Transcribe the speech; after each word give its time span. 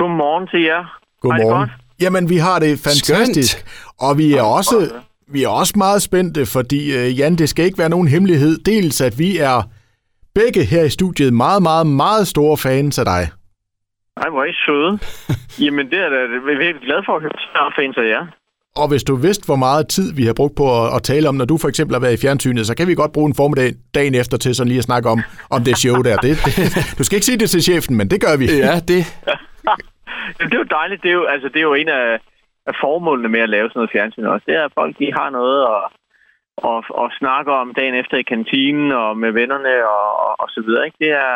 Godmorgen 0.00 0.46
til 0.52 0.62
jer. 0.70 0.82
Godmorgen. 1.20 1.58
godt? 1.58 1.70
Jamen, 2.00 2.24
vi 2.28 2.36
har 2.36 2.58
det 2.58 2.72
fantastisk. 2.88 3.56
Og 4.06 4.18
vi 4.18 4.26
er 4.40 4.42
også, 4.42 4.76
vi 5.34 5.40
er 5.42 5.48
også 5.48 5.74
meget 5.76 6.02
spændte, 6.02 6.46
fordi 6.46 6.80
øh, 6.98 7.18
Jan, 7.18 7.34
det 7.36 7.48
skal 7.48 7.64
ikke 7.64 7.78
være 7.78 7.88
nogen 7.88 8.08
hemmelighed. 8.08 8.58
Dels, 8.58 9.00
at 9.00 9.14
vi 9.18 9.38
er 9.38 9.62
begge 10.34 10.64
her 10.64 10.82
i 10.84 10.88
studiet 10.98 11.32
meget, 11.32 11.62
meget, 11.62 11.86
meget 11.86 12.26
store 12.26 12.56
fans 12.56 12.98
af 12.98 13.04
dig. 13.04 13.22
Ej, 14.22 14.28
hvor 14.30 14.42
er 14.44 14.50
I 14.54 14.56
søde. 14.66 14.92
Jamen, 15.64 15.84
det 15.90 15.98
er 16.04 16.08
da 16.08 16.16
er 16.16 16.58
virkelig 16.58 16.86
glad 16.88 17.00
for 17.06 17.12
at 17.16 17.22
høre. 17.22 17.32
Er 17.54 17.72
fans 17.76 17.96
af 17.96 18.08
jer. 18.14 18.26
Og 18.82 18.88
hvis 18.88 19.04
du 19.04 19.14
vidste, 19.26 19.44
hvor 19.46 19.60
meget 19.66 19.88
tid 19.96 20.08
vi 20.18 20.24
har 20.26 20.34
brugt 20.40 20.56
på 20.60 20.66
at, 20.78 20.86
at 20.96 21.02
tale 21.10 21.28
om, 21.28 21.34
når 21.34 21.48
du 21.52 21.56
for 21.62 21.68
eksempel 21.68 21.94
har 21.94 22.02
været 22.04 22.16
i 22.18 22.22
fjernsynet, 22.24 22.66
så 22.66 22.74
kan 22.76 22.88
vi 22.88 22.94
godt 22.94 23.12
bruge 23.12 23.28
en 23.28 23.38
formiddag 23.40 23.68
dagen 23.98 24.14
efter 24.22 24.36
til 24.36 24.54
sådan 24.54 24.68
lige 24.72 24.82
at 24.84 24.88
snakke 24.90 25.08
om, 25.14 25.20
om 25.56 25.60
det 25.66 25.74
show 25.82 25.98
der. 26.08 26.16
Det, 26.26 26.32
det, 26.46 26.54
du 26.98 27.02
skal 27.04 27.16
ikke 27.16 27.30
sige 27.30 27.40
det 27.42 27.50
til 27.50 27.62
chefen, 27.68 27.94
men 28.00 28.06
det 28.12 28.18
gør 28.26 28.34
vi. 28.42 28.46
Ja, 28.66 28.74
det. 28.90 29.02
det 30.48 30.54
er 30.56 30.62
jo 30.64 30.68
dejligt. 30.78 31.02
Det 31.02 31.10
er 31.10 31.18
jo, 31.20 31.24
altså, 31.34 31.48
det 31.52 31.58
er 31.60 31.68
jo 31.70 31.74
en 31.82 31.88
af, 31.88 32.18
af 32.70 32.74
formålene 32.82 33.28
med 33.34 33.40
at 33.40 33.52
lave 33.54 33.68
sådan 33.68 33.78
noget 33.80 33.94
fjernsyn 33.94 34.24
også. 34.24 34.44
Det 34.48 34.54
er, 34.54 34.64
at 34.64 34.76
folk 34.80 34.92
de 34.98 35.08
har 35.18 35.30
noget 35.30 35.60
at, 35.74 35.82
at, 36.70 36.80
at 37.02 37.08
snakke 37.20 37.50
om 37.52 37.74
dagen 37.78 37.94
efter 37.94 38.16
i 38.16 38.30
kantinen 38.32 38.92
og 38.92 39.10
med 39.22 39.30
vennerne 39.40 39.74
og, 39.96 40.08
og, 40.24 40.32
og 40.42 40.48
så 40.54 40.60
videre. 40.66 40.84
Ikke? 40.86 40.98
Det 41.04 41.10
er 41.10 41.34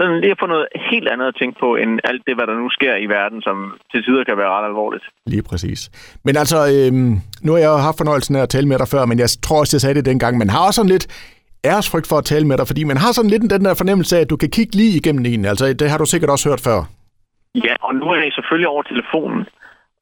sådan 0.00 0.20
lige 0.20 0.34
at 0.36 0.40
få 0.42 0.46
noget 0.46 0.66
helt 0.90 1.08
andet 1.12 1.26
at 1.26 1.36
tænke 1.40 1.56
på, 1.60 1.68
end 1.82 1.92
alt 2.04 2.22
det, 2.26 2.34
hvad 2.36 2.46
der 2.46 2.56
nu 2.62 2.68
sker 2.70 2.94
i 2.96 3.06
verden, 3.06 3.42
som 3.42 3.56
til 3.90 4.04
tider 4.04 4.24
kan 4.24 4.36
være 4.36 4.50
ret 4.56 4.66
alvorligt. 4.70 5.04
Lige 5.26 5.44
præcis. 5.50 5.80
Men 6.26 6.34
altså, 6.42 6.58
øhm, 6.74 7.12
nu 7.44 7.48
har 7.52 7.60
jeg 7.64 7.72
jo 7.74 7.86
haft 7.88 8.00
fornøjelsen 8.02 8.36
af 8.36 8.42
at 8.42 8.52
tale 8.54 8.68
med 8.68 8.78
dig 8.78 8.88
før, 8.94 9.04
men 9.10 9.18
jeg 9.18 9.28
tror 9.44 9.58
også, 9.60 9.74
jeg 9.76 9.80
sagde 9.80 9.98
det 9.98 10.10
dengang. 10.10 10.38
Man 10.38 10.50
har 10.54 10.60
også 10.66 10.78
sådan 10.78 10.94
lidt 10.96 11.06
æresfrygt 11.70 12.08
for 12.10 12.18
at 12.18 12.24
tale 12.32 12.46
med 12.46 12.56
dig, 12.58 12.66
fordi 12.70 12.82
man 12.84 12.98
har 13.02 13.12
sådan 13.12 13.30
lidt 13.30 13.42
den 13.56 13.64
der 13.66 13.74
fornemmelse 13.82 14.16
af, 14.16 14.20
at 14.20 14.30
du 14.30 14.36
kan 14.42 14.50
kigge 14.56 14.76
lige 14.80 14.96
igennem 15.00 15.24
en. 15.32 15.44
Altså, 15.52 15.64
det 15.80 15.90
har 15.90 15.98
du 15.98 16.06
sikkert 16.10 16.30
også 16.34 16.48
hørt 16.50 16.62
før. 16.68 16.80
Ja, 17.66 17.74
og 17.86 17.92
nu 17.94 18.04
er 18.12 18.16
jeg 18.16 18.32
selvfølgelig 18.32 18.68
over 18.74 18.82
telefonen. 18.82 19.42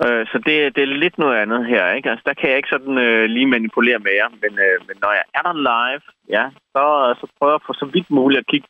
Øh, 0.04 0.22
så 0.30 0.36
det, 0.46 0.56
det 0.74 0.82
er 0.82 1.00
lidt 1.04 1.18
noget 1.18 1.36
andet 1.42 1.66
her, 1.72 1.82
ikke? 1.96 2.10
Altså, 2.10 2.24
der 2.28 2.34
kan 2.34 2.48
jeg 2.48 2.56
ikke 2.56 2.74
sådan 2.74 2.98
øh, 3.06 3.24
lige 3.34 3.52
manipulere 3.56 3.98
med 4.06 4.14
jer. 4.20 4.28
Men, 4.42 4.52
øh, 4.66 4.76
men 4.88 4.96
når 5.02 5.12
jeg 5.18 5.24
er 5.36 5.42
der 5.48 5.56
live, 5.70 6.04
ja, 6.36 6.44
så, 6.74 6.84
så 7.20 7.24
prøver 7.38 7.54
jeg 7.54 7.66
for 7.66 7.74
så 7.82 7.86
vidt 7.94 8.10
muligt 8.10 8.38
at 8.42 8.50
kigge, 8.52 8.68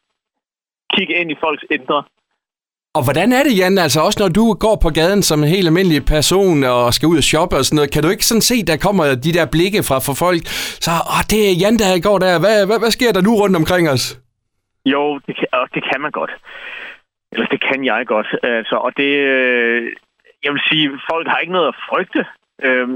kigge 0.98 1.14
ind 1.20 1.30
i 1.30 1.36
folks 1.44 1.64
indre. 1.70 2.02
Og 2.96 3.02
hvordan 3.06 3.28
er 3.38 3.42
det, 3.42 3.58
Jan, 3.58 3.78
altså 3.78 4.00
også 4.06 4.18
når 4.22 4.30
du 4.38 4.44
går 4.64 4.76
på 4.84 4.90
gaden 4.98 5.22
som 5.22 5.38
en 5.42 5.48
helt 5.54 5.68
almindelig 5.70 6.02
person 6.14 6.64
og 6.64 6.94
skal 6.94 7.10
ud 7.12 7.18
og 7.22 7.28
shoppe 7.32 7.56
og 7.56 7.64
sådan 7.64 7.76
noget, 7.76 7.92
kan 7.94 8.02
du 8.02 8.08
ikke 8.08 8.26
sådan 8.30 8.48
se, 8.50 8.56
der 8.70 8.84
kommer 8.86 9.04
de 9.26 9.36
der 9.36 9.46
blikke 9.54 9.80
fra 9.88 9.98
for 10.06 10.14
folk, 10.24 10.42
så, 10.86 10.92
åh, 11.14 11.22
det 11.30 11.40
er 11.48 11.58
Jan, 11.62 11.76
der 11.82 12.06
går 12.08 12.18
der, 12.24 12.32
hvad, 12.44 12.56
hvad, 12.68 12.78
hvad 12.82 12.92
sker 12.96 13.12
der 13.12 13.22
nu 13.28 13.32
rundt 13.42 13.56
omkring 13.60 13.84
os? 13.94 14.04
Jo, 14.92 15.02
det 15.26 15.34
kan, 15.38 15.48
og 15.60 15.66
det 15.74 15.82
kan 15.90 16.00
man 16.04 16.12
godt. 16.20 16.32
Eller 17.32 17.46
det 17.46 17.60
kan 17.68 17.80
jeg 17.84 18.06
godt. 18.06 18.28
Altså, 18.42 18.76
og 18.86 18.90
det, 18.96 19.12
øh, 19.34 19.82
jeg 20.44 20.52
vil 20.52 20.62
sige, 20.68 20.86
folk 21.10 21.26
har 21.28 21.38
ikke 21.38 21.56
noget 21.56 21.68
at 21.68 21.80
frygte. 21.88 22.22
Øh, 22.66 22.88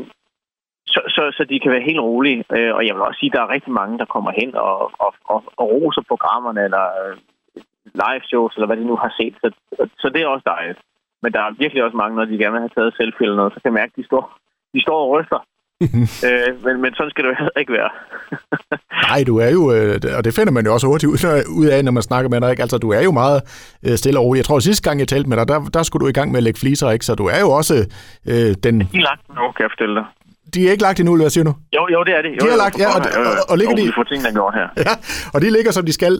så, 0.86 1.00
så, 1.14 1.22
så 1.36 1.42
de 1.50 1.60
kan 1.60 1.72
være 1.72 1.88
helt 1.90 2.00
rolige. 2.00 2.44
Øh, 2.56 2.74
og 2.76 2.86
jeg 2.86 2.94
vil 2.94 3.02
også 3.02 3.18
sige, 3.20 3.30
at 3.30 3.36
der 3.36 3.42
er 3.42 3.54
rigtig 3.54 3.72
mange, 3.72 3.98
der 3.98 4.12
kommer 4.14 4.32
hen 4.40 4.54
og, 4.54 4.74
og, 5.04 5.14
og, 5.32 5.44
og 5.56 5.64
roser 5.72 6.02
programmerne, 6.08 6.64
eller 6.64 6.84
øh, 7.00 7.16
live 8.04 8.22
shows, 8.30 8.52
eller 8.56 8.66
hvad 8.68 8.76
de 8.80 8.84
nu 8.90 8.96
har 9.02 9.10
set. 9.18 9.34
Så, 9.42 9.46
så 10.02 10.06
det 10.14 10.20
er 10.22 10.26
også 10.34 10.46
dejligt. 10.56 10.80
Men 11.22 11.32
der 11.34 11.40
er 11.40 11.50
virkelig 11.62 11.84
også 11.84 11.96
mange, 12.02 12.16
når 12.16 12.24
de 12.24 12.38
gerne 12.42 12.52
vil 12.56 12.64
have 12.66 12.76
taget 12.76 12.94
selfie 13.00 13.24
eller 13.26 13.36
noget, 13.40 13.52
så 13.54 13.58
kan 13.60 13.68
jeg 13.70 13.78
mærke, 13.80 13.92
at 13.94 13.98
de 14.00 14.04
står, 14.10 14.24
de 14.74 14.80
står 14.86 14.98
og 15.04 15.10
ryster. 15.16 15.40
øh, 16.28 16.50
men, 16.64 16.74
men 16.82 16.90
sådan 16.94 17.10
skal 17.10 17.24
det 17.24 17.30
jo 17.30 17.48
ikke 17.62 17.72
være. 17.78 17.90
Nej, 19.08 19.20
du 19.26 19.34
er 19.46 19.50
jo, 19.58 19.62
øh, 19.76 19.94
og 20.18 20.24
det 20.24 20.34
finder 20.34 20.52
man 20.52 20.64
jo 20.66 20.72
også 20.74 20.86
hurtigt 20.86 21.10
ud, 21.60 21.66
af, 21.66 21.84
når 21.84 21.92
man 21.92 22.02
snakker 22.02 22.28
med 22.30 22.40
dig, 22.40 22.50
ikke? 22.50 22.62
Altså, 22.62 22.78
du 22.78 22.90
er 22.90 23.02
jo 23.08 23.12
meget 23.22 23.38
øh, 23.86 23.94
stille 23.96 24.18
og 24.20 24.24
rolig. 24.24 24.38
Jeg 24.38 24.44
tror, 24.44 24.56
at 24.56 24.62
sidste 24.62 24.88
gang, 24.88 24.98
jeg 25.00 25.08
talte 25.08 25.28
med 25.28 25.36
dig, 25.36 25.48
der, 25.48 25.58
der 25.76 25.82
skulle 25.82 26.02
du 26.04 26.08
i 26.08 26.12
gang 26.12 26.30
med 26.30 26.36
at 26.38 26.42
lægge 26.42 26.60
fliser, 26.60 26.90
ikke? 26.90 27.04
Så 27.04 27.14
du 27.14 27.26
er 27.26 27.40
jo 27.40 27.50
også 27.50 27.74
øh, 28.32 28.50
den... 28.64 28.74
De 28.80 28.98
er 28.98 29.06
lagt 29.10 29.28
nu, 29.28 29.44
kan 29.56 29.62
jeg 29.66 29.70
fortælle 29.70 29.94
dig. 29.94 30.04
De 30.54 30.66
er 30.66 30.70
ikke 30.70 30.82
lagt 30.82 31.00
endnu, 31.00 31.16
hvad 31.16 31.30
siger 31.30 31.44
du? 31.44 31.54
Jo, 31.76 31.82
jo, 31.92 32.04
det 32.04 32.14
er 32.18 32.22
det. 32.22 32.30
Jo, 32.30 32.40
De 32.40 32.46
er 32.48 32.52
jo, 32.52 32.58
lagt, 32.64 32.78
ja, 32.78 32.88
og- 32.96 33.04
jo, 33.16 33.20
og- 33.30 33.50
og 33.50 33.58
ligger 33.58 33.74
jo, 33.74 33.80
de- 33.82 33.86
vi 33.86 33.92
får 33.94 34.02
tingene 34.02 34.32
gjort 34.32 34.54
her. 34.54 34.68
Ja, 34.88 34.92
og 35.34 35.40
de 35.40 35.50
ligger, 35.50 35.72
som 35.72 35.84
de 35.86 35.92
skal. 35.92 36.14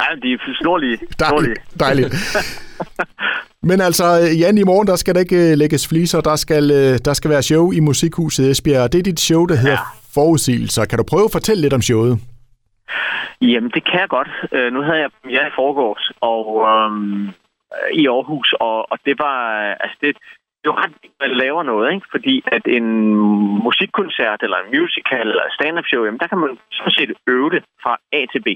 Ja, 0.00 0.06
de 0.22 0.32
er 0.32 0.38
snorlige. 0.60 0.98
snorlige. 1.18 1.56
Dejligt. 1.80 1.80
Dejligt. 1.80 2.14
Men 3.70 3.80
altså, 3.80 4.04
Jan, 4.40 4.58
i 4.58 4.62
morgen, 4.62 4.86
der 4.86 4.96
skal 4.96 5.14
der 5.14 5.20
ikke 5.20 5.50
øh, 5.50 5.56
lægges 5.62 5.88
fliser. 5.88 6.20
Der 6.20 6.36
skal, 6.36 6.64
øh, 6.70 6.98
der 7.04 7.12
skal 7.12 7.30
være 7.30 7.42
show 7.42 7.72
i 7.72 7.80
Musikhuset 7.80 8.50
Esbjerg. 8.50 8.92
Det 8.92 8.98
er 8.98 9.02
dit 9.02 9.20
show, 9.20 9.46
der 9.46 9.56
hedder 9.56 9.82
ja. 9.88 10.12
Forudsigelser. 10.14 10.84
Kan 10.84 10.98
du 10.98 11.04
prøve 11.12 11.24
at 11.24 11.36
fortælle 11.38 11.62
lidt 11.62 11.72
om 11.78 11.82
showet? 11.82 12.14
Jamen, 13.40 13.70
det 13.76 13.82
kan 13.90 14.00
jeg 14.00 14.08
godt. 14.08 14.30
Øh, 14.52 14.72
nu 14.72 14.80
havde 14.86 15.00
jeg 15.04 15.10
premiere 15.22 15.46
i 15.46 15.56
forgårs 15.60 16.04
og, 16.32 16.46
øhm, 16.70 17.28
i 18.00 18.02
Aarhus, 18.14 18.48
og, 18.60 18.92
og 18.92 18.98
det 19.06 19.14
var... 19.24 19.38
øh, 19.62 19.76
Altså, 19.82 19.96
det, 20.02 20.16
det 20.58 20.68
er 20.68 20.72
jo 20.74 20.80
ret 20.82 20.94
vigtigt, 20.94 21.14
at 21.20 21.22
man 21.26 21.34
laver 21.44 21.62
noget, 21.72 21.86
ikke? 21.94 22.06
Fordi 22.14 22.34
at 22.56 22.64
en 22.78 22.88
musikkoncert, 23.66 24.40
eller 24.42 24.58
en 24.60 24.70
musical, 24.78 25.26
eller 25.32 25.46
stand-up 25.56 25.86
show, 25.90 26.02
jamen, 26.04 26.20
der 26.22 26.28
kan 26.30 26.38
man 26.38 26.50
sådan 26.78 26.96
set 26.98 27.12
øve 27.34 27.50
det 27.54 27.62
fra 27.82 27.92
A 28.18 28.20
til 28.32 28.42
B, 28.46 28.48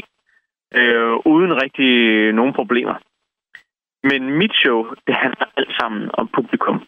øh, 0.75 1.12
uden 1.32 1.62
rigtig 1.62 1.93
nogen 2.32 2.54
problemer. 2.54 2.94
Men 4.03 4.31
mit 4.38 4.54
show, 4.54 4.78
det 5.06 5.15
handler 5.15 5.47
alt 5.56 5.72
sammen 5.81 6.10
om 6.15 6.28
publikum. 6.28 6.87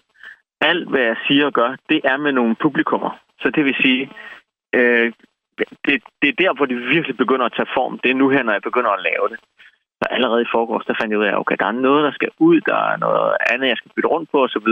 Alt, 0.60 0.88
hvad 0.88 1.00
jeg 1.00 1.16
siger 1.26 1.46
og 1.46 1.52
gør, 1.52 1.76
det 1.88 2.00
er 2.04 2.16
med 2.16 2.32
nogle 2.32 2.56
publikummer. 2.56 3.10
Så 3.40 3.50
det 3.50 3.64
vil 3.64 3.76
sige, 3.82 4.10
øh, 4.74 5.12
det, 5.58 6.02
det 6.22 6.28
er 6.28 6.40
der, 6.42 6.54
hvor 6.54 6.66
det 6.66 6.88
virkelig 6.88 7.16
begynder 7.16 7.46
at 7.46 7.52
tage 7.56 7.74
form. 7.74 7.98
Det 7.98 8.10
er 8.10 8.14
nu 8.14 8.28
her, 8.28 8.42
når 8.42 8.52
jeg 8.52 8.62
begynder 8.62 8.90
at 8.90 9.02
lave 9.02 9.28
det. 9.28 9.38
Så 10.00 10.04
allerede 10.10 10.42
i 10.42 10.52
forgårs, 10.56 10.86
der 10.86 10.94
fandt 11.00 11.10
jeg 11.10 11.18
ud 11.18 11.30
af, 11.30 11.36
okay, 11.36 11.56
der 11.58 11.66
er 11.66 11.82
noget, 11.86 12.04
der 12.04 12.12
skal 12.18 12.30
ud, 12.38 12.60
der 12.60 12.78
er 12.92 12.96
noget 12.96 13.36
andet, 13.52 13.68
jeg 13.68 13.76
skal 13.76 13.92
bytte 13.94 14.08
rundt 14.08 14.30
på 14.30 14.38
osv. 14.44 14.68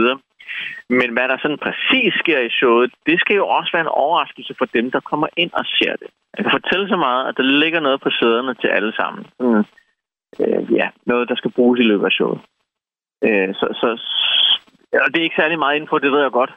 Men 0.99 1.09
hvad 1.13 1.27
der 1.27 1.37
sådan 1.37 1.63
præcis 1.67 2.13
sker 2.21 2.39
i 2.39 2.49
showet, 2.49 2.91
det 3.05 3.19
skal 3.19 3.35
jo 3.35 3.47
også 3.47 3.71
være 3.73 3.85
en 3.87 3.97
overraskelse 4.03 4.53
for 4.57 4.65
dem, 4.65 4.91
der 4.91 4.99
kommer 4.99 5.27
ind 5.37 5.51
og 5.53 5.65
ser 5.65 5.93
det. 6.01 6.09
Jeg 6.37 6.43
kan 6.45 6.57
fortælle 6.59 6.87
så 6.89 6.97
meget, 6.97 7.27
at 7.27 7.37
der 7.37 7.43
ligger 7.43 7.79
noget 7.79 8.01
på 8.01 8.09
sæderne 8.09 8.53
til 8.53 8.67
alle 8.67 8.93
sammen. 8.99 9.25
Sådan, 9.37 9.65
øh, 10.39 10.73
ja, 10.73 10.87
noget, 11.05 11.29
der 11.29 11.35
skal 11.35 11.51
bruges 11.51 11.79
i 11.79 11.83
løbet 11.83 12.05
af 12.05 12.11
showet. 12.11 12.39
Øh, 13.23 13.53
så, 13.59 13.67
så, 13.81 13.87
og 15.05 15.07
det 15.11 15.19
er 15.19 15.27
ikke 15.27 15.41
særlig 15.41 15.59
meget 15.59 15.75
info, 15.75 15.97
det 15.97 16.11
ved 16.11 16.21
jeg 16.21 16.31
godt. 16.31 16.53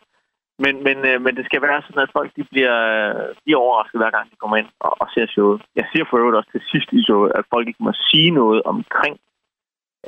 Men, 0.65 0.75
men, 0.87 0.99
øh, 1.11 1.19
men 1.25 1.37
det 1.37 1.45
skal 1.47 1.63
være 1.63 1.83
sådan, 1.83 2.03
at 2.03 2.15
folk 2.19 2.31
de 2.37 2.45
bliver, 2.53 2.77
øh, 2.95 3.29
de 3.45 3.53
er 3.53 3.65
overrasket 3.65 4.01
hver 4.01 4.11
gang, 4.17 4.31
de 4.31 4.41
kommer 4.43 4.57
ind 4.57 4.71
og, 4.87 4.93
og 5.03 5.07
ser 5.15 5.27
showet. 5.27 5.63
Jeg 5.79 5.87
siger 5.93 6.05
for 6.07 6.17
øvrigt 6.19 6.37
også 6.37 6.51
til 6.53 6.63
sidst 6.73 6.89
i 6.93 7.03
showet, 7.03 7.33
at 7.39 7.45
folk 7.55 7.69
ikke 7.69 7.87
må 7.87 7.93
sige 8.11 8.31
noget 8.31 8.63
omkring 8.63 9.17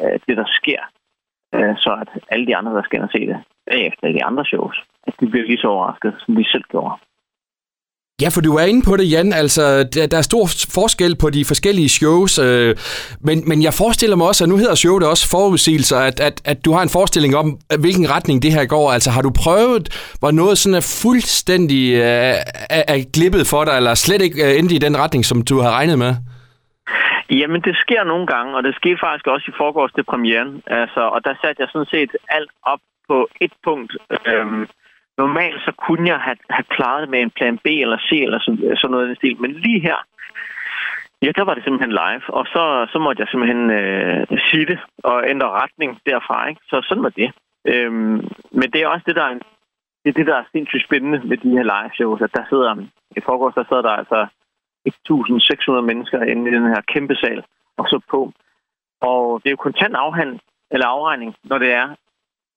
øh, 0.00 0.18
det, 0.26 0.36
der 0.40 0.48
sker. 0.58 0.82
Øh, 1.54 1.74
så 1.84 1.90
at 2.02 2.08
alle 2.32 2.46
de 2.46 2.56
andre, 2.56 2.72
der 2.76 2.82
skal 2.82 2.96
ind 2.96 3.08
og 3.08 3.14
se 3.16 3.26
det 3.30 3.38
efter 3.88 4.06
i 4.08 4.12
de 4.12 4.24
andre 4.24 4.44
shows, 4.44 4.76
at 5.06 5.14
de 5.20 5.26
bliver 5.30 5.46
lige 5.46 5.62
så 5.62 5.68
overrasket, 5.68 6.14
som 6.18 6.36
vi 6.36 6.44
selv 6.44 6.64
gjorde. 6.72 6.94
Ja, 8.22 8.28
for 8.34 8.40
du 8.40 8.52
er 8.60 8.66
inde 8.72 8.82
på 8.90 8.96
det, 8.96 9.06
Jan. 9.12 9.32
Altså, 9.42 9.62
der, 9.94 10.06
der 10.12 10.18
er 10.18 10.26
stor 10.30 10.44
forskel 10.78 11.12
på 11.22 11.30
de 11.36 11.44
forskellige 11.52 11.88
shows, 11.88 12.32
øh, 12.38 12.70
men, 13.28 13.38
men 13.48 13.58
jeg 13.66 13.72
forestiller 13.82 14.16
mig 14.16 14.26
også, 14.26 14.44
at 14.44 14.50
nu 14.52 14.56
hedder 14.62 14.74
showet 14.74 15.04
også 15.12 15.24
forudsigelser, 15.34 15.98
at, 16.10 16.20
at, 16.28 16.36
at 16.52 16.58
du 16.64 16.70
har 16.72 16.82
en 16.82 16.94
forestilling 16.96 17.32
om, 17.42 17.48
øh, 17.72 17.80
hvilken 17.84 18.06
retning 18.16 18.42
det 18.44 18.52
her 18.56 18.64
går. 18.74 18.86
Altså, 18.96 19.10
har 19.16 19.22
du 19.22 19.32
prøvet, 19.44 19.84
hvor 20.20 20.30
noget 20.30 20.58
sådan 20.58 20.78
er 20.80 20.86
fuldstændig 21.02 21.84
øh, 21.94 22.34
er, 22.78 22.84
er 22.94 22.98
glippet 23.16 23.44
for 23.52 23.62
dig, 23.64 23.74
eller 23.80 23.94
slet 23.94 24.22
ikke 24.22 24.38
øh, 24.44 24.58
endte 24.58 24.74
i 24.74 24.84
den 24.86 24.94
retning, 25.02 25.24
som 25.24 25.38
du 25.50 25.56
har 25.64 25.70
regnet 25.78 25.98
med? 25.98 26.12
Jamen, 27.40 27.60
det 27.66 27.74
sker 27.84 28.02
nogle 28.04 28.26
gange, 28.26 28.56
og 28.56 28.62
det 28.66 28.74
skete 28.80 28.98
faktisk 29.06 29.26
også 29.26 29.46
i 29.48 29.58
forgårs 29.62 29.92
til 29.92 30.04
premieren. 30.12 30.62
Altså, 30.66 31.00
og 31.14 31.20
der 31.24 31.34
satte 31.40 31.60
jeg 31.62 31.68
sådan 31.72 31.92
set 31.94 32.12
alt 32.28 32.50
op 32.72 32.82
på 33.08 33.28
et 33.40 33.52
punkt. 33.64 33.92
Øhm, 34.32 34.66
normalt 35.18 35.60
så 35.66 35.72
kunne 35.84 36.08
jeg 36.08 36.18
have, 36.18 36.36
have 36.50 36.64
klaret 36.76 37.02
det 37.02 37.10
med 37.10 37.20
en 37.20 37.30
plan 37.30 37.58
B 37.58 37.66
eller 37.66 37.98
C 37.98 38.10
eller 38.12 38.40
sådan, 38.40 38.76
sådan 38.76 38.90
noget 38.90 39.04
i 39.04 39.08
den 39.08 39.16
stil. 39.16 39.40
Men 39.40 39.52
lige 39.52 39.80
her, 39.80 39.96
ja, 41.22 41.30
der 41.36 41.44
var 41.44 41.54
det 41.54 41.64
simpelthen 41.64 41.98
live. 42.02 42.24
Og 42.38 42.46
så, 42.46 42.86
så 42.92 42.98
måtte 42.98 43.20
jeg 43.20 43.28
simpelthen 43.28 43.70
øh, 43.70 44.26
sige 44.50 44.66
det 44.66 44.78
og 45.04 45.30
ændre 45.32 45.50
retning 45.50 46.00
derfra. 46.06 46.48
Ikke? 46.48 46.60
Så 46.70 46.76
sådan 46.88 47.02
var 47.02 47.14
det. 47.20 47.30
Øhm, 47.64 48.18
men 48.58 48.66
det 48.72 48.80
er 48.80 48.88
også 48.88 49.04
det, 49.06 49.16
der 49.16 49.24
er, 49.24 49.34
det, 50.02 50.08
er 50.08 50.18
det, 50.18 50.26
der 50.26 50.36
er 50.36 50.50
sindssygt 50.52 50.84
spændende 50.84 51.20
med 51.28 51.36
de 51.36 51.50
her 51.56 51.62
live 51.62 51.94
shows. 51.94 52.22
At 52.22 52.34
der 52.34 52.44
sidder, 52.48 52.86
i 53.16 53.20
forgårs, 53.20 53.54
der 53.54 53.64
sidder 53.68 53.82
der 53.82 53.94
altså 54.00 54.26
1.600 54.88 55.80
mennesker 55.80 56.22
inde 56.22 56.50
i 56.50 56.54
den 56.54 56.66
her 56.66 56.80
kæmpe 56.80 57.14
sal 57.14 57.44
og 57.76 57.84
så 57.88 58.00
på. 58.10 58.32
Og 59.00 59.40
det 59.42 59.48
er 59.48 59.56
jo 59.56 59.66
kontant 59.66 59.94
afhand, 59.94 60.38
eller 60.70 60.86
afregning, 60.86 61.34
når 61.44 61.58
det 61.58 61.72
er, 61.72 61.94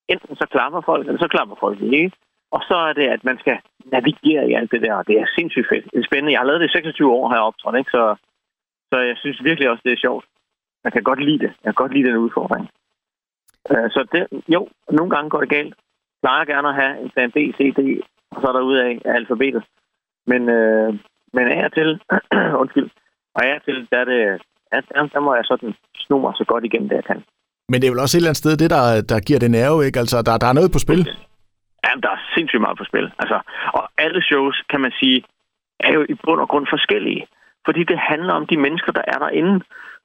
enten 0.08 0.36
så 0.36 0.48
klapper 0.52 0.82
folk, 0.82 1.08
eller 1.08 1.20
så 1.20 1.28
klapper 1.28 1.56
folk 1.60 1.82
ikke. 1.82 2.12
Og 2.52 2.62
så 2.70 2.76
er 2.90 2.94
det, 2.94 3.08
at 3.16 3.24
man 3.24 3.38
skal 3.40 3.58
navigere 3.86 4.50
i 4.50 4.54
alt 4.54 4.72
det 4.72 4.82
der, 4.82 4.94
og 4.94 5.08
det 5.08 5.16
er 5.20 5.34
sindssygt 5.38 5.70
fedt. 5.72 5.86
Det 5.92 6.00
er 6.00 6.10
spændende. 6.10 6.32
Jeg 6.32 6.40
har 6.40 6.48
lavet 6.48 6.62
det 6.62 6.70
i 6.70 6.78
26 6.78 7.12
år 7.12 7.30
her 7.34 7.40
optrådt, 7.50 7.78
ikke? 7.78 7.92
Så, 7.92 8.16
så 8.92 8.98
jeg 9.00 9.16
synes 9.18 9.44
virkelig 9.44 9.70
også, 9.70 9.82
det 9.86 9.94
er 9.94 10.06
sjovt. 10.06 10.26
Jeg 10.84 10.92
kan 10.94 11.04
godt 11.04 11.22
lide 11.28 11.40
det. 11.46 11.52
Jeg 11.64 11.70
kan 11.70 11.82
godt 11.84 11.94
lide 11.94 12.08
den 12.10 12.18
udfordring. 12.26 12.66
Uh, 13.72 13.88
så 13.96 14.00
det, 14.14 14.44
jo, 14.56 14.62
nogle 14.98 15.12
gange 15.16 15.30
går 15.30 15.42
det 15.42 15.50
galt. 15.50 15.74
Jeg 16.14 16.22
plejer 16.24 16.46
gerne 16.46 16.70
at 16.70 16.76
have 16.82 16.94
en 17.04 17.10
plan 17.14 17.32
B, 17.32 17.38
C, 17.58 17.60
D, 17.78 17.80
og 18.32 18.38
så 18.42 18.48
er 18.48 18.54
der 18.54 18.70
ud 18.70 18.78
af 18.86 18.90
alfabetet. 19.06 19.64
Men, 20.32 20.42
uh, 20.58 20.90
men 21.36 21.46
af 21.56 21.66
og 21.68 21.74
til, 21.74 21.90
undskyld, 22.62 22.90
og 23.36 23.46
af 23.46 23.56
og 23.56 23.64
til, 23.64 23.88
der, 23.92 24.00
er 24.04 24.08
det, 24.14 24.42
der, 24.72 25.08
der 25.14 25.20
må 25.20 25.36
jeg 25.36 25.46
sådan 25.46 25.74
sno 25.96 26.18
mig 26.18 26.34
så 26.36 26.46
godt 26.48 26.64
igennem 26.66 26.90
det, 26.90 26.96
jeg 26.96 27.04
kan. 27.12 27.24
Men 27.70 27.82
det 27.82 27.88
er 27.88 27.92
vel 27.92 28.06
også 28.06 28.18
et 28.18 28.20
eller 28.20 28.30
andet 28.30 28.44
sted, 28.44 28.58
det 28.58 28.70
der, 28.70 28.86
der 29.12 29.20
giver 29.28 29.40
det 29.40 29.52
nerve, 29.52 29.86
ikke? 29.86 30.00
Altså, 30.00 30.18
der, 30.22 30.38
der 30.38 30.48
er 30.48 30.54
noget 30.60 30.72
på 30.72 30.80
spil. 30.80 31.02
Jamen, 31.86 32.04
der 32.04 32.10
er 32.10 32.22
sindssygt 32.36 32.62
meget 32.62 32.78
på 32.78 32.84
spil. 32.84 33.12
Altså, 33.20 33.38
og 33.74 33.84
alle 33.98 34.22
shows, 34.30 34.64
kan 34.72 34.82
man 34.82 34.94
sige, 35.00 35.24
er 35.80 35.94
jo 35.94 36.06
i 36.10 36.14
bund 36.24 36.42
og 36.42 36.50
grund 36.50 36.68
forskellige. 36.70 37.28
Fordi 37.66 37.84
det 37.84 38.00
handler 38.12 38.34
om 38.34 38.48
de 38.48 38.58
mennesker, 38.58 38.92
der 38.92 39.06
er 39.08 39.20
derinde. 39.20 39.56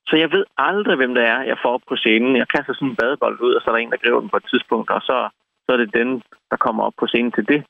Så 0.08 0.16
jeg 0.16 0.32
ved 0.32 0.44
aldrig, 0.58 0.96
hvem 0.96 1.14
det 1.14 1.24
er, 1.28 1.40
jeg 1.42 1.58
får 1.62 1.74
op 1.74 1.84
på 1.88 1.96
scenen. 1.96 2.36
Jeg 2.36 2.48
kaster 2.48 2.74
sådan 2.74 2.88
en 2.88 2.96
badebold 2.96 3.40
ud, 3.40 3.54
og 3.54 3.62
så 3.62 3.70
er 3.70 3.74
der 3.74 3.82
en, 3.82 3.90
der 3.90 4.02
griber 4.02 4.20
den 4.20 4.28
på 4.28 4.36
et 4.36 4.50
tidspunkt, 4.50 4.90
og 4.90 5.00
så, 5.02 5.28
så 5.64 5.68
er 5.72 5.76
det 5.76 5.94
den, 5.94 6.22
der 6.50 6.56
kommer 6.56 6.82
op 6.84 6.92
på 6.98 7.06
scenen 7.06 7.32
til 7.32 7.48
det, 7.48 7.64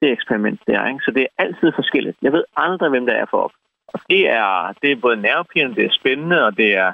det 0.00 0.12
eksperiment 0.12 0.60
der. 0.66 0.86
Ikke? 0.86 1.04
Så 1.04 1.10
det 1.10 1.22
er 1.22 1.42
altid 1.44 1.72
forskelligt. 1.74 2.16
Jeg 2.22 2.32
ved 2.32 2.44
aldrig, 2.56 2.90
hvem 2.90 3.06
det 3.06 3.16
er 3.16 3.26
for 3.30 3.40
op. 3.46 3.54
Og 3.94 4.00
det 4.10 4.22
er, 4.30 4.72
det 4.82 4.92
er 4.92 4.96
både 4.96 5.16
nervepirrende, 5.16 5.76
det 5.76 5.84
er 5.84 5.98
spændende, 6.00 6.44
og 6.46 6.56
det 6.56 6.76
er... 6.76 6.92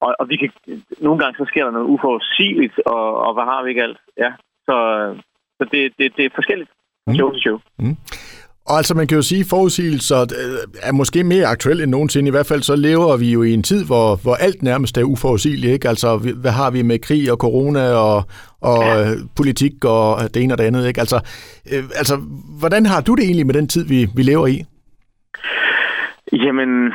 Og, 0.00 0.16
og 0.18 0.28
vi 0.28 0.36
kan, 0.36 0.50
nogle 1.00 1.18
gange 1.20 1.36
så 1.38 1.44
sker 1.48 1.64
der 1.64 1.70
noget 1.70 1.86
uforudsigeligt, 1.86 2.78
og, 2.86 3.16
og 3.24 3.34
hvad 3.34 3.44
har 3.44 3.62
vi 3.62 3.68
ikke 3.68 3.82
alt? 3.82 3.98
Ja, 4.18 4.32
så, 4.66 4.76
så 5.60 5.68
det, 5.72 5.82
det, 5.98 6.06
det 6.16 6.24
er 6.24 6.30
forskelligt 6.34 6.70
mm. 7.06 7.14
show 7.14 7.32
til 7.32 7.40
show. 7.46 7.58
Mm. 7.78 7.96
Og 8.70 8.76
altså, 8.76 8.94
man 8.94 9.06
kan 9.06 9.16
jo 9.16 9.22
sige, 9.22 9.40
at 9.40 9.46
forudsigelser 9.50 10.20
øh, 10.20 10.58
er 10.82 10.92
måske 10.92 11.24
mere 11.24 11.46
aktuelle 11.46 11.82
end 11.82 11.90
nogensinde. 11.90 12.28
I 12.28 12.30
hvert 12.30 12.46
fald 12.46 12.62
så 12.62 12.76
lever 12.76 13.16
vi 13.16 13.32
jo 13.32 13.42
i 13.42 13.52
en 13.54 13.62
tid, 13.62 13.84
hvor, 13.86 14.16
hvor 14.22 14.34
alt 14.34 14.62
nærmest 14.62 14.98
er 14.98 15.02
uforudsigeligt. 15.02 15.72
Ikke? 15.72 15.88
Altså, 15.88 16.16
hvad 16.16 16.50
har 16.50 16.70
vi 16.70 16.82
med 16.82 16.98
krig 16.98 17.32
og 17.32 17.36
corona 17.36 17.84
og, 17.90 18.22
og 18.60 18.82
ja. 18.82 19.10
Øh, 19.10 19.16
politik 19.36 19.84
og 19.84 20.34
det 20.34 20.42
ene 20.42 20.54
og 20.54 20.58
det 20.58 20.64
andet? 20.64 20.88
Ikke? 20.88 21.00
Altså, 21.00 21.16
øh, 21.72 21.84
altså, 22.00 22.16
hvordan 22.58 22.86
har 22.86 23.00
du 23.00 23.14
det 23.14 23.24
egentlig 23.24 23.46
med 23.46 23.54
den 23.54 23.68
tid, 23.68 23.84
vi, 23.84 24.08
vi 24.16 24.22
lever 24.22 24.46
i? 24.46 24.64
Jamen, 26.32 26.92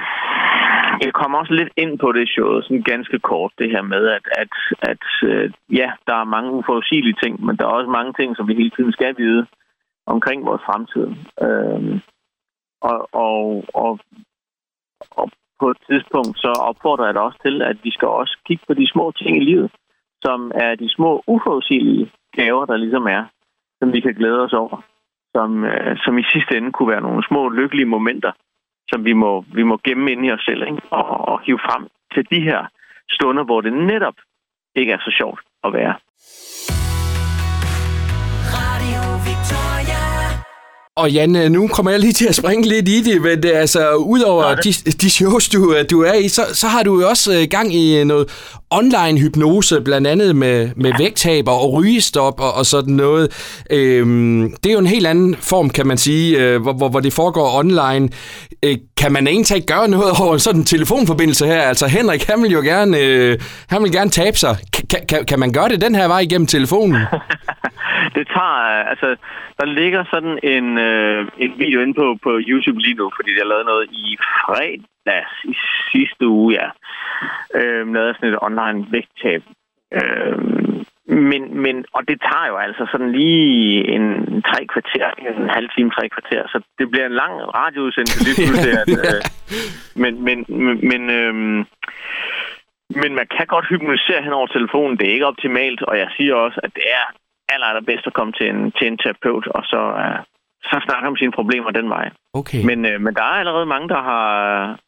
jeg 1.01 1.13
kommer 1.13 1.37
også 1.37 1.53
lidt 1.53 1.73
ind 1.77 1.99
på 1.99 2.11
det 2.11 2.29
show, 2.29 2.61
sådan 2.61 2.81
ganske 2.81 3.19
kort, 3.19 3.51
det 3.57 3.71
her 3.71 3.81
med, 3.81 4.07
at, 4.07 4.25
at, 4.41 4.53
at 4.81 5.05
øh, 5.29 5.51
ja, 5.71 5.91
der 6.07 6.15
er 6.15 6.33
mange 6.35 6.51
uforudsigelige 6.51 7.17
ting, 7.23 7.45
men 7.45 7.57
der 7.57 7.63
er 7.65 7.77
også 7.79 7.89
mange 7.89 8.13
ting, 8.13 8.35
som 8.35 8.47
vi 8.47 8.53
hele 8.53 8.69
tiden 8.69 8.91
skal 8.91 9.15
vide 9.17 9.45
omkring 10.05 10.45
vores 10.45 10.61
fremtid. 10.65 11.07
Øh, 11.45 12.01
og, 12.81 13.09
og, 13.13 13.63
og, 13.73 13.99
og 15.11 15.31
på 15.59 15.69
et 15.69 15.77
tidspunkt 15.89 16.39
så 16.39 16.51
opfordrer 16.69 17.05
jeg 17.05 17.13
dig 17.13 17.21
også 17.21 17.39
til, 17.45 17.61
at 17.61 17.77
vi 17.83 17.91
skal 17.91 18.07
også 18.07 18.37
kigge 18.47 18.63
på 18.67 18.73
de 18.73 18.87
små 18.93 19.11
ting 19.11 19.37
i 19.37 19.45
livet, 19.45 19.71
som 20.21 20.51
er 20.55 20.75
de 20.75 20.89
små 20.89 21.23
uforudsigelige 21.27 22.11
gaver, 22.35 22.65
der 22.65 22.77
ligesom 22.77 23.05
er, 23.07 23.23
som 23.79 23.93
vi 23.93 23.99
kan 23.99 24.13
glæde 24.13 24.41
os 24.41 24.53
over. 24.53 24.77
Som, 25.35 25.63
øh, 25.63 25.97
som 26.03 26.17
i 26.17 26.23
sidste 26.33 26.57
ende 26.57 26.71
kunne 26.71 26.91
være 26.93 27.01
nogle 27.07 27.23
små 27.29 27.49
lykkelige 27.49 27.85
momenter, 27.85 28.31
som 28.89 29.05
vi 29.05 29.13
må, 29.13 29.45
vi 29.53 29.63
må 29.63 29.77
gemme 29.83 30.11
ind 30.11 30.25
i 30.25 30.31
os 30.31 30.41
selv 30.45 30.61
ikke? 30.67 30.81
Og, 30.89 31.27
og 31.29 31.41
hive 31.45 31.59
frem 31.59 31.87
til 32.13 32.27
de 32.31 32.41
her 32.41 32.67
stunder, 33.09 33.43
hvor 33.43 33.61
det 33.61 33.73
netop 33.73 34.15
ikke 34.75 34.91
er 34.91 34.97
så 34.97 35.11
sjovt 35.17 35.41
at 35.63 35.73
være. 35.73 35.95
Og 40.97 41.11
Jan, 41.11 41.35
øh, 41.35 41.51
nu 41.51 41.67
kommer 41.67 41.91
jeg 41.91 41.99
lige 41.99 42.13
til 42.13 42.27
at 42.27 42.35
springe 42.35 42.67
lidt 42.67 42.89
i 42.89 43.01
det, 43.01 43.21
men 43.21 43.43
det, 43.43 43.51
altså, 43.51 43.95
udover 43.95 44.55
de, 44.55 44.73
de 44.73 45.09
shows, 45.09 45.49
du, 45.49 45.73
øh, 45.73 45.85
du 45.89 46.01
er 46.01 46.13
i, 46.13 46.27
så, 46.27 46.45
så 46.53 46.67
har 46.67 46.83
du 46.83 47.01
jo 47.01 47.09
også 47.09 47.33
øh, 47.33 47.47
gang 47.49 47.75
i 47.75 48.03
noget 48.03 48.29
online 48.69 49.19
hypnose, 49.19 49.81
blandt 49.81 50.07
andet 50.07 50.35
med, 50.35 50.69
med 50.75 50.91
ja. 50.91 50.97
vægttab 50.97 51.47
og 51.47 51.73
rygestop 51.73 52.39
og, 52.39 52.53
og 52.53 52.65
sådan 52.65 52.93
noget. 52.93 53.31
Øhm, 53.69 54.53
det 54.63 54.69
er 54.69 54.73
jo 54.73 54.79
en 54.79 54.87
helt 54.87 55.07
anden 55.07 55.35
form, 55.35 55.69
kan 55.69 55.87
man 55.87 55.97
sige, 55.97 56.37
øh, 56.37 56.61
hvor, 56.61 56.73
hvor, 56.73 56.89
hvor 56.89 56.99
det 56.99 57.13
foregår 57.13 57.59
online. 57.59 58.09
Øh, 58.63 58.77
kan 58.97 59.11
man 59.11 59.27
egentlig 59.27 59.55
ikke 59.55 59.67
gøre 59.67 59.87
noget 59.87 60.13
over 60.21 60.37
sådan 60.37 60.61
en 60.61 60.65
telefonforbindelse 60.65 61.45
her? 61.45 61.61
Altså 61.61 61.87
Henrik, 61.87 62.23
han 62.23 62.43
vil 62.43 62.51
jo 62.51 62.61
gerne, 62.61 62.97
øh, 62.97 63.39
han 63.67 63.83
vil 63.83 63.91
gerne 63.91 64.09
tabe 64.09 64.37
sig. 64.37 64.57
Kan, 64.89 64.99
kan, 65.07 65.25
kan 65.25 65.39
man 65.39 65.51
gøre 65.51 65.69
det 65.69 65.81
den 65.81 65.95
her 65.95 66.07
vej 66.07 66.19
igennem 66.19 66.47
telefonen? 66.47 66.97
tager, 68.35 68.83
altså, 68.91 69.15
der 69.59 69.65
ligger 69.65 70.03
sådan 70.13 70.39
en, 70.43 70.77
øh, 70.77 71.27
en 71.37 71.53
video 71.57 71.81
inde 71.81 71.93
på, 71.93 72.17
på 72.23 72.31
YouTube 72.49 72.79
lige 72.79 72.99
nu, 73.01 73.11
fordi 73.15 73.31
jeg 73.39 73.47
lavede 73.47 73.65
noget 73.71 73.85
i 73.91 74.17
fredags 74.21 75.35
i 75.43 75.55
sidste 75.91 76.27
uge, 76.27 76.53
ja. 76.59 76.67
Øh, 77.57 77.93
lavede 77.93 78.13
sådan 78.13 78.33
et 78.33 78.39
online 78.41 78.85
vægttab. 78.91 79.43
Øh, 79.93 80.37
men, 81.07 81.61
men, 81.63 81.85
og 81.93 82.01
det 82.07 82.17
tager 82.21 82.47
jo 82.47 82.57
altså 82.57 82.87
sådan 82.91 83.11
lige 83.11 83.87
en 83.95 84.05
tre 84.41 84.65
kvarter, 84.73 85.07
en 85.17 85.49
halv 85.49 85.69
time, 85.75 85.91
tre 85.91 86.09
kvarter, 86.09 86.47
så 86.47 86.57
det 86.79 86.91
bliver 86.91 87.05
en 87.05 87.19
lang 87.21 87.33
radioudsendelse 87.59 88.23
lige 88.23 88.35
pludselig. 88.35 88.73
at, 88.83 88.89
øh, 89.09 89.21
men, 90.03 90.13
men, 90.27 90.37
men, 90.89 91.01
øh, 91.09 91.33
men 93.01 93.11
man 93.19 93.27
kan 93.37 93.47
godt 93.47 93.69
hypnotisere 93.69 94.23
hen 94.23 94.33
over 94.33 94.47
telefonen. 94.47 94.97
Det 94.97 95.07
er 95.07 95.13
ikke 95.13 95.31
optimalt, 95.33 95.81
og 95.81 95.97
jeg 95.97 96.09
siger 96.17 96.33
også, 96.35 96.59
at 96.63 96.71
det 96.75 96.85
er 96.99 97.05
aller, 97.53 97.67
aller 97.67 97.85
bedst 97.89 98.07
at 98.07 98.13
komme 98.13 98.33
til 98.33 98.47
en, 98.49 98.71
til 98.77 98.87
en 98.87 98.97
terapeut, 98.97 99.47
og 99.47 99.63
så, 99.71 99.81
uh, 100.03 100.19
så 100.69 100.75
snakke 100.87 101.07
om 101.07 101.17
sine 101.17 101.31
problemer 101.31 101.71
den 101.71 101.89
vej. 101.89 102.09
Okay. 102.33 102.61
Men, 102.69 102.79
uh, 102.89 103.01
men 103.03 103.13
der 103.15 103.23
er 103.23 103.39
allerede 103.41 103.65
mange, 103.65 103.89
der, 103.89 104.01
har, 104.09 104.25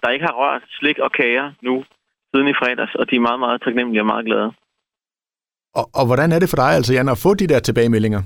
der 0.02 0.10
ikke 0.10 0.26
har 0.26 0.36
rørt 0.42 0.64
slik 0.80 1.00
og 1.00 1.12
kager 1.12 1.52
nu, 1.62 1.84
siden 2.32 2.48
i 2.48 2.60
fredags, 2.62 2.96
og 2.96 3.10
de 3.10 3.16
er 3.16 3.28
meget, 3.30 3.40
meget 3.40 3.62
taknemmelige 3.62 4.02
og 4.02 4.06
meget 4.14 4.26
glade. 4.26 4.52
Og, 5.80 5.86
og 6.00 6.06
hvordan 6.10 6.32
er 6.32 6.40
det 6.40 6.50
for 6.50 6.60
dig, 6.64 6.72
altså 6.78 6.94
Jan, 6.94 7.10
at 7.10 7.24
få 7.26 7.34
de 7.34 7.48
der 7.48 7.60
tilbagemeldinger? 7.60 8.22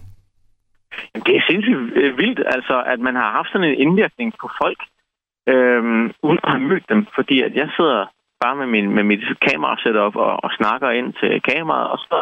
Jamen, 1.12 1.26
det 1.28 1.36
er 1.36 1.44
sindssygt 1.50 1.82
øh, 2.02 2.18
vildt, 2.18 2.42
altså, 2.56 2.84
at 2.94 3.00
man 3.00 3.16
har 3.16 3.30
haft 3.38 3.52
sådan 3.52 3.68
en 3.68 3.82
indvirkning 3.84 4.34
på 4.42 4.50
folk, 4.62 4.80
øhm, 5.54 6.06
uden 6.28 6.40
at 6.44 6.52
have 6.54 6.68
mødt 6.72 6.90
dem. 6.90 7.08
Fordi 7.16 7.42
at 7.42 7.54
jeg 7.56 7.70
sidder 7.78 8.06
bare 8.44 8.56
med, 8.56 8.68
min, 8.68 8.88
med 8.96 9.04
mit 9.04 9.24
kamera 9.48 9.76
setup 9.84 10.16
og, 10.16 10.34
og 10.44 10.50
snakker 10.60 10.90
ind 10.90 11.14
til 11.20 11.42
kameraet, 11.42 11.88
og 11.94 11.98
så 11.98 12.18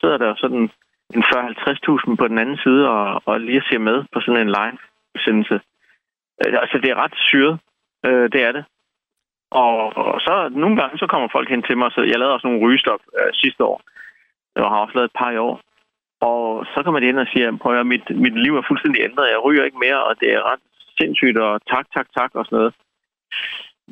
sidder 0.00 0.18
der 0.18 0.34
sådan 0.36 0.70
en 1.14 1.22
40-50.000 1.22 2.16
på 2.16 2.28
den 2.28 2.38
anden 2.38 2.58
side 2.64 2.88
og, 2.88 3.22
og 3.24 3.40
lige 3.40 3.56
at 3.56 3.68
se 3.70 3.78
med 3.78 4.04
på 4.12 4.20
sådan 4.20 4.40
en 4.40 4.54
live-udsendelse. 4.58 5.56
Øh, 6.40 6.54
altså, 6.62 6.78
det 6.82 6.90
er 6.90 7.02
ret 7.04 7.16
syret. 7.16 7.58
Øh, 8.06 8.26
det 8.32 8.42
er 8.42 8.52
det. 8.52 8.64
Og, 9.50 9.96
og 9.96 10.20
så 10.20 10.48
nogle 10.52 10.76
gange, 10.80 10.98
så 10.98 11.06
kommer 11.06 11.28
folk 11.32 11.48
hen 11.50 11.62
til 11.62 11.78
mig, 11.78 11.92
så 11.92 12.00
jeg 12.00 12.18
lavede 12.18 12.34
også 12.34 12.46
nogle 12.46 12.64
rygestop 12.64 13.00
øh, 13.18 13.30
sidste 13.32 13.64
år. 13.64 13.80
Jeg 14.56 14.64
har 14.64 14.80
også 14.84 14.94
lavet 14.94 15.10
et 15.10 15.18
par 15.18 15.30
i 15.30 15.36
år. 15.36 15.60
Og 16.20 16.66
så 16.74 16.82
kommer 16.84 17.00
de 17.00 17.08
ind 17.08 17.18
og 17.18 17.26
siger, 17.32 17.56
prøv 17.56 17.80
at 17.80 17.86
mit, 17.86 18.06
mit 18.24 18.42
liv 18.44 18.56
er 18.56 18.68
fuldstændig 18.68 19.02
ændret. 19.02 19.30
Jeg 19.30 19.44
ryger 19.44 19.64
ikke 19.64 19.78
mere, 19.78 20.04
og 20.04 20.20
det 20.20 20.28
er 20.34 20.52
ret 20.52 20.60
sindssygt, 21.00 21.38
og 21.38 21.60
tak, 21.72 21.86
tak, 21.94 22.06
tak, 22.18 22.30
og 22.34 22.44
sådan 22.44 22.58
noget. 22.58 22.74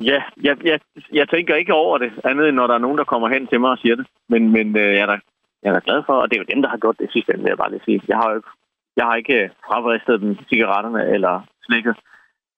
Ja, 0.01 0.23
jeg, 0.47 0.55
jeg, 0.63 0.79
jeg 1.13 1.29
tænker 1.29 1.55
ikke 1.55 1.73
over 1.73 1.97
det, 1.97 2.11
andet 2.23 2.47
end 2.47 2.55
når 2.55 2.67
der 2.67 2.73
er 2.73 2.85
nogen, 2.85 2.97
der 2.97 3.03
kommer 3.03 3.27
hen 3.27 3.47
til 3.47 3.59
mig 3.59 3.71
og 3.71 3.77
siger 3.77 3.95
det. 3.95 4.07
Men, 4.29 4.51
men 4.51 4.77
øh, 4.77 4.93
jeg 4.93 5.01
er 5.01 5.05
da 5.05 5.19
jeg 5.63 5.71
er 5.75 5.87
glad 5.87 6.01
for, 6.05 6.15
og 6.21 6.25
det 6.29 6.35
er 6.35 6.43
jo 6.43 6.51
dem, 6.53 6.61
der 6.61 6.69
har 6.69 6.77
gjort 6.83 6.99
det 6.99 7.11
sidste 7.11 7.31
ende, 7.33 7.43
vil 7.43 7.53
jeg 7.53 7.61
bare 7.63 7.71
lige 7.71 7.85
sige. 7.85 8.01
Jeg 8.07 8.17
har 8.17 8.29
jo 8.33 8.41
jeg 8.97 9.05
har 9.05 9.15
ikke 9.15 9.37
øh, 9.43 9.49
fravristet 9.67 10.21
dem 10.21 10.31
cigaretterne 10.49 11.01
eller 11.15 11.33
slikket. 11.67 11.95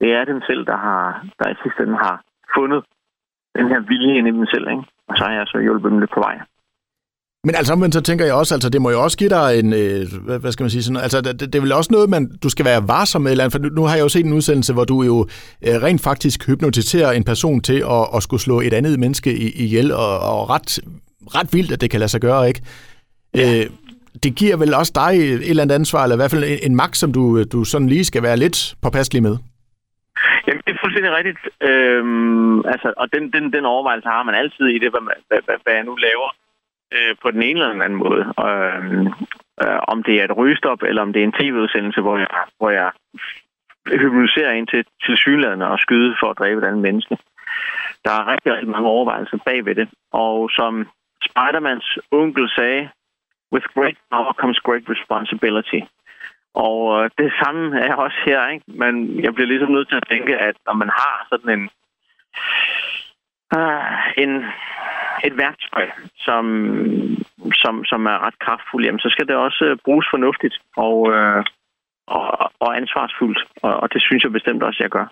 Det 0.01 0.09
er 0.17 0.23
dem 0.31 0.39
selv, 0.49 0.65
der, 0.71 0.77
har, 0.87 1.25
der 1.39 1.47
i 1.49 1.61
sidste 1.63 1.83
ende 1.83 1.97
har 2.07 2.15
fundet 2.55 2.81
den 3.57 3.67
her 3.71 3.79
vilje 3.91 4.17
ind 4.17 4.27
i 4.27 4.37
dem 4.37 4.45
selv, 4.53 4.67
ikke? 4.73 4.83
Og 5.09 5.13
så 5.17 5.23
har 5.23 5.33
jeg 5.33 5.47
så 5.47 5.57
hjulpet 5.59 5.91
dem 5.91 5.99
lidt 5.99 6.13
på 6.13 6.19
vej. 6.19 6.37
Men 7.43 7.55
altså 7.55 7.75
men 7.75 7.91
så 7.91 8.01
tænker 8.01 8.25
jeg 8.25 8.33
også, 8.33 8.55
altså 8.55 8.69
det 8.69 8.81
må 8.81 8.89
jo 8.89 9.03
også 9.03 9.17
give 9.17 9.29
dig 9.29 9.59
en, 9.59 9.73
øh, 9.73 10.01
hvad 10.41 10.51
skal 10.51 10.63
man 10.63 10.69
sige, 10.69 10.83
sådan, 10.83 11.03
altså 11.03 11.21
det, 11.21 11.39
det 11.39 11.55
er 11.55 11.61
vel 11.61 11.71
også 11.71 11.91
noget, 11.91 12.09
man, 12.09 12.23
du 12.43 12.49
skal 12.49 12.65
være 12.65 12.87
varsom 12.87 13.21
med, 13.21 13.31
eller 13.31 13.49
for 13.49 13.59
nu, 13.59 13.69
nu 13.69 13.83
har 13.83 13.95
jeg 13.95 14.03
jo 14.03 14.09
set 14.09 14.25
en 14.25 14.33
udsendelse, 14.33 14.73
hvor 14.73 14.83
du 14.83 15.01
jo 15.03 15.27
øh, 15.67 15.75
rent 15.83 16.01
faktisk 16.03 16.47
hypnotiserer 16.47 17.11
en 17.11 17.23
person 17.23 17.61
til 17.61 17.79
at, 17.97 18.07
at 18.15 18.23
skulle 18.23 18.41
slå 18.41 18.61
et 18.61 18.73
andet 18.73 18.99
menneske 18.99 19.31
ihjel, 19.63 19.91
og, 19.91 20.19
og 20.19 20.49
ret, 20.49 20.79
ret 21.35 21.53
vildt, 21.53 21.71
at 21.71 21.81
det 21.81 21.91
kan 21.91 21.99
lade 21.99 22.11
sig 22.11 22.21
gøre, 22.21 22.47
ikke? 22.47 22.61
Ja. 23.35 23.39
Øh, 23.39 23.65
det 24.23 24.35
giver 24.35 24.57
vel 24.57 24.73
også 24.73 24.93
dig 24.95 25.11
et 25.19 25.49
eller 25.49 25.63
andet 25.63 25.75
ansvar, 25.75 26.03
eller 26.03 26.15
i 26.15 26.21
hvert 26.21 26.31
fald 26.31 26.43
en, 26.43 26.59
en 26.71 26.75
magt, 26.75 26.97
som 26.97 27.13
du, 27.13 27.43
du 27.43 27.63
sådan 27.63 27.89
lige 27.89 28.05
skal 28.05 28.23
være 28.23 28.37
lidt 28.37 28.75
påpasselig 28.83 29.23
med. 29.23 29.35
Jamen, 30.47 30.61
det 30.65 30.71
er 30.73 30.79
fuldstændig 30.83 31.11
rigtigt. 31.13 31.39
Øhm, 31.69 32.59
altså, 32.73 32.93
og 32.97 33.07
den, 33.13 33.23
den, 33.33 33.53
den 33.53 33.65
overvejelse 33.65 34.09
har 34.09 34.23
man 34.23 34.35
altid 34.35 34.65
i 34.65 34.79
det, 34.79 34.89
hvad, 34.91 35.03
hvad, 35.27 35.39
hvad, 35.45 35.55
hvad 35.63 35.73
jeg 35.73 35.83
nu 35.83 35.95
laver 35.95 36.29
øh, 36.95 37.15
på 37.21 37.31
den 37.31 37.41
ene 37.43 37.59
eller 37.59 37.73
den 37.73 37.81
anden 37.81 37.99
måde. 38.05 38.23
Øhm, 38.47 39.07
øh, 39.63 39.79
om 39.93 40.03
det 40.03 40.15
er 40.19 40.23
et 40.23 40.37
rygestop, 40.37 40.81
eller 40.83 41.01
om 41.01 41.13
det 41.13 41.19
er 41.19 41.27
en 41.27 41.39
tv-udsendelse, 41.39 42.01
hvor 42.01 42.17
jeg, 42.17 42.27
hvor 42.57 42.69
jeg 42.69 42.91
hypnotiserer 44.01 44.51
ind 44.51 44.67
til, 44.67 44.85
til 45.05 45.17
synlædende 45.17 45.67
og 45.67 45.79
skyde 45.79 46.15
for 46.19 46.27
at 46.29 46.39
dræbe 46.39 46.61
et 46.61 46.67
andet 46.67 46.81
menneske. 46.81 47.17
Der 48.05 48.11
er 48.11 48.31
rigtig, 48.31 48.53
rigtig 48.53 48.69
mange 48.69 48.87
overvejelser 48.87 49.37
bagved 49.45 49.75
det. 49.75 49.89
Og 50.11 50.49
som 50.51 50.87
Spidermans 51.27 51.97
onkel 52.11 52.49
sagde, 52.49 52.89
with 53.53 53.65
great 53.75 53.97
power 54.11 54.33
comes 54.41 54.59
great 54.67 54.85
responsibility. 54.93 55.81
Og 56.53 56.79
øh, 56.97 57.09
det 57.17 57.31
samme 57.41 57.79
er 57.79 57.95
også 57.95 58.17
her, 58.25 58.47
ikke? 58.53 58.65
Men 58.67 59.23
jeg 59.23 59.33
bliver 59.33 59.47
ligesom 59.47 59.71
nødt 59.71 59.89
til 59.89 60.01
at 60.01 60.07
tænke, 60.11 60.37
at 60.37 60.55
når 60.67 60.73
man 60.73 60.89
har 60.89 61.27
sådan 61.29 61.51
en, 61.57 61.63
øh, 63.57 64.23
en 64.23 64.31
et 65.27 65.37
værktøj, 65.37 65.85
som, 66.17 66.43
som, 67.61 67.85
som 67.85 68.05
er 68.05 68.17
ret 68.25 68.39
kraftfuldt, 68.39 68.85
jamen, 68.85 68.99
så 68.99 69.09
skal 69.09 69.27
det 69.27 69.35
også 69.35 69.65
øh, 69.65 69.77
bruges 69.85 70.07
fornuftigt 70.13 70.55
og, 70.77 70.97
øh, 71.13 71.43
og, 72.07 72.51
og 72.59 72.77
ansvarsfuldt. 72.77 73.39
Og, 73.61 73.73
og 73.81 73.93
det 73.93 74.01
synes 74.01 74.23
jeg 74.23 74.31
bestemt 74.31 74.63
også, 74.63 74.79
jeg 74.83 74.89
gør. 74.89 75.05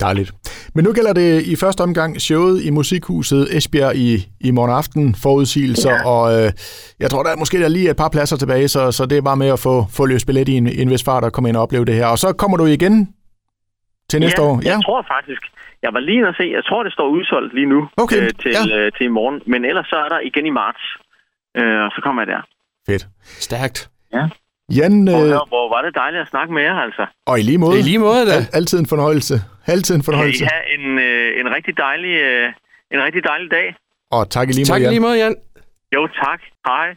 Dejligt. 0.00 0.30
Men 0.74 0.84
nu 0.84 0.92
gælder 0.92 1.12
det 1.12 1.46
i 1.52 1.56
første 1.56 1.80
omgang 1.80 2.20
showet 2.20 2.64
i 2.64 2.70
Musikhuset 2.70 3.56
Esbjerg 3.56 3.96
i, 3.96 4.28
i 4.40 4.50
morgen 4.50 4.72
aften, 4.80 5.14
forudsigelser, 5.22 5.90
ja. 5.90 6.08
og 6.12 6.24
øh, 6.36 6.52
jeg 7.00 7.10
tror, 7.10 7.22
der 7.22 7.30
er 7.30 7.36
måske 7.36 7.58
der 7.58 7.64
er 7.64 7.68
lige 7.78 7.90
et 7.90 7.96
par 7.96 8.08
pladser 8.08 8.36
tilbage, 8.36 8.68
så, 8.68 8.92
så 8.92 9.06
det 9.06 9.18
er 9.18 9.22
bare 9.22 9.36
med 9.36 9.48
at 9.48 9.58
få, 9.58 9.74
få 9.96 10.06
løst 10.06 10.26
billet 10.26 10.48
i 10.48 10.52
en, 10.52 10.66
en 10.66 10.90
vis 10.90 11.04
fart 11.04 11.24
og 11.24 11.32
komme 11.32 11.48
ind 11.48 11.56
og 11.56 11.62
opleve 11.62 11.84
det 11.84 11.94
her. 11.94 12.06
Og 12.06 12.18
så 12.18 12.32
kommer 12.32 12.56
du 12.56 12.66
igen 12.66 13.14
til 14.10 14.20
næste 14.20 14.42
ja, 14.42 14.48
år? 14.48 14.60
Ja, 14.64 14.70
jeg 14.70 14.80
tror 14.84 15.04
faktisk. 15.14 15.42
Jeg 15.82 15.94
var 15.94 16.00
lige 16.00 16.26
at 16.26 16.34
se, 16.40 16.44
jeg 16.56 16.64
tror, 16.64 16.82
det 16.82 16.92
står 16.92 17.08
udsolgt 17.08 17.54
lige 17.54 17.66
nu 17.66 17.88
okay. 17.96 18.22
øh, 18.22 18.30
til, 18.42 18.52
ja. 18.70 18.76
øh, 18.76 18.92
til 18.96 19.04
i 19.06 19.12
morgen. 19.18 19.40
Men 19.46 19.64
ellers 19.64 19.86
så 19.86 19.96
er 19.96 20.08
der 20.08 20.20
igen 20.20 20.46
i 20.46 20.50
marts, 20.50 20.84
øh, 21.58 21.78
og 21.84 21.90
så 21.94 22.00
kommer 22.04 22.22
jeg 22.22 22.26
der. 22.26 22.42
Fedt. 22.88 23.06
Stærkt. 23.46 23.90
Ja. 24.12 24.24
Jan, 24.78 25.08
Hvor, 25.08 25.24
øh, 25.24 25.48
hvor 25.54 25.66
var 25.74 25.82
det 25.82 25.94
dejligt 25.94 26.22
at 26.22 26.28
snakke 26.28 26.54
med 26.54 26.62
jer, 26.62 26.74
altså. 26.74 27.06
og 27.26 27.38
i 27.40 27.42
lige 27.42 27.58
måde. 27.58 27.78
I 27.78 27.82
lige 27.82 27.98
måde, 27.98 28.26
da. 28.26 28.32
Al, 28.32 28.46
altid 28.52 28.78
en 28.78 28.86
fornøjelse. 28.86 29.34
Altid 29.66 29.94
en 29.94 30.00
Kan 30.00 30.04
fornøjelse. 30.04 30.44
I 30.44 30.48
have 30.52 30.64
en, 30.74 30.98
øh, 30.98 31.40
en, 31.40 31.54
rigtig 31.56 31.76
dejlig, 31.76 32.14
øh, 32.14 32.52
en 32.90 33.02
rigtig 33.02 33.24
dejlig 33.24 33.50
dag? 33.50 33.74
Og 34.10 34.30
tak 34.30 34.48
i 34.48 34.52
lige 34.52 34.66
måde, 34.70 34.80
Tak 34.80 34.82
i 34.82 34.86
lige 34.94 35.00
måde, 35.00 35.18
Jan. 35.18 35.36
Jo, 35.94 36.06
tak. 36.06 36.40
Hej. 36.66 36.94